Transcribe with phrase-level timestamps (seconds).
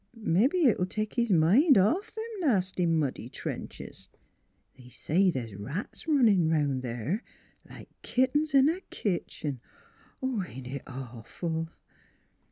[0.17, 4.07] Mebbe it '11 take his mind off them nasty muddy trenches....
[4.75, 7.23] They say NEIGHBORS 177 the's rats runnin' 'round there,
[7.69, 9.61] like kittens in a kitchen;
[10.23, 11.69] ain't it awful!